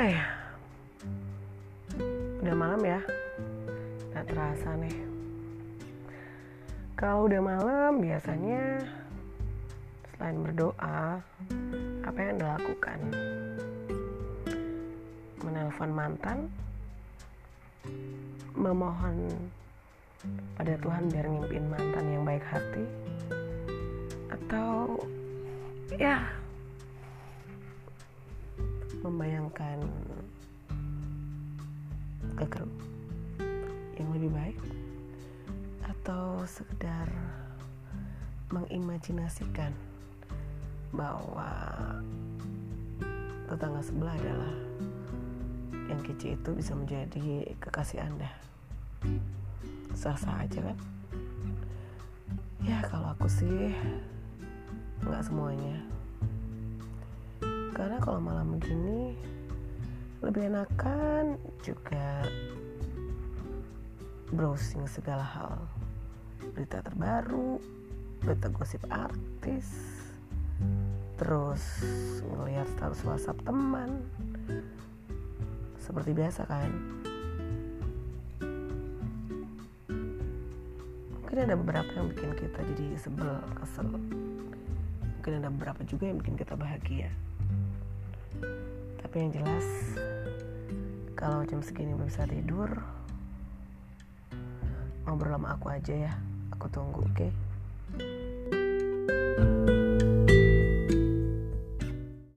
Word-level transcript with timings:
Hai. 0.00 0.16
Udah 2.40 2.56
malam 2.56 2.80
ya? 2.80 3.04
Gak 4.16 4.32
terasa 4.32 4.72
nih. 4.80 4.96
Kalau 6.96 7.28
udah 7.28 7.36
malam 7.44 8.00
biasanya 8.00 8.80
Selain 10.16 10.40
berdoa 10.40 11.20
Apa 12.00 12.16
yang 12.16 12.40
dilakukan? 12.40 12.98
Menelpon 15.44 15.92
mantan 15.92 16.48
Memohon 18.56 19.28
pada 20.56 20.80
Tuhan 20.80 21.12
biar 21.12 21.28
ngimpin 21.28 21.68
mantan 21.68 22.08
yang 22.08 22.24
baik 22.24 22.44
hati 22.48 22.88
Atau 24.32 24.96
Ya 26.00 26.39
membayangkan 29.00 29.80
kekeru 32.36 32.68
yang 33.96 34.08
lebih 34.16 34.30
baik 34.32 34.58
atau 35.84 36.40
sekedar 36.48 37.08
mengimajinasikan 38.50 39.72
bahwa 40.90 41.50
tetangga 43.46 43.82
sebelah 43.82 44.14
adalah 44.18 44.54
yang 45.90 46.00
kece 46.06 46.38
itu 46.38 46.50
bisa 46.54 46.72
menjadi 46.74 47.50
kekasih 47.58 47.98
Anda. 48.02 48.30
Sah-sah 49.94 50.46
aja 50.46 50.70
kan? 50.70 50.78
Ya 52.62 52.78
kalau 52.86 53.10
aku 53.10 53.26
sih 53.26 53.74
nggak 55.02 55.24
semuanya. 55.26 55.99
Karena 57.80 57.96
kalau 57.96 58.20
malam 58.20 58.60
begini 58.60 59.16
lebih 60.20 60.52
enakan 60.52 61.40
juga 61.64 62.28
browsing 64.36 64.84
segala 64.84 65.24
hal. 65.24 65.64
Berita 66.52 66.84
terbaru 66.84 67.56
berita 68.20 68.52
gosip 68.52 68.84
artis 68.92 69.64
terus 71.16 71.64
ngelihat 72.20 72.68
status 72.76 73.00
WhatsApp 73.00 73.48
teman. 73.48 74.04
Seperti 75.80 76.12
biasa 76.12 76.44
kan. 76.44 76.68
Mungkin 81.16 81.38
ada 81.48 81.56
beberapa 81.56 81.88
yang 81.96 82.12
bikin 82.12 82.36
kita 82.36 82.60
jadi 82.76 82.86
sebel 83.00 83.40
kesel. 83.56 83.88
Mungkin 85.16 85.32
ada 85.40 85.48
beberapa 85.48 85.80
juga 85.88 86.12
yang 86.12 86.20
bikin 86.20 86.36
kita 86.36 86.60
bahagia 86.60 87.08
tapi 89.00 89.16
yang 89.26 89.30
jelas 89.42 89.66
kalau 91.18 91.42
jam 91.44 91.60
segini 91.60 91.92
belum 91.98 92.06
bisa 92.06 92.24
tidur 92.30 92.70
ngobrol 95.04 95.34
sama 95.34 95.58
aku 95.58 95.66
aja 95.74 95.94
ya 96.10 96.12
aku 96.54 96.66
tunggu 96.70 97.02
oke 97.02 97.14
okay? 97.18 97.30